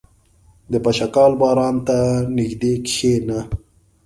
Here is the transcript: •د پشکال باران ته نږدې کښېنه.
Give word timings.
•د 0.71 0.73
پشکال 0.83 1.31
باران 1.41 1.75
ته 1.87 1.97
نږدې 2.37 2.73
کښېنه. 2.85 3.39